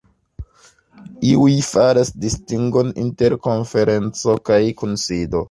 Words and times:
Iuj 1.31 1.53
faras 1.67 2.11
distingon 2.23 2.91
inter 3.05 3.37
konferenco 3.45 4.37
kaj 4.51 4.61
kunsido. 4.83 5.37